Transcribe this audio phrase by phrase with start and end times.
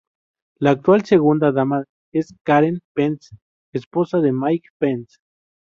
[0.57, 3.37] La actual segunda dama es Karen Pence,
[3.71, 5.19] esposa de Mike Pence.